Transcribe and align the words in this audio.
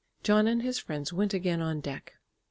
John 0.23 0.47
and 0.47 0.63
his 0.63 0.79
friends 0.79 1.13
went 1.13 1.31
again 1.31 1.61
on 1.61 1.79
deck. 1.79 2.13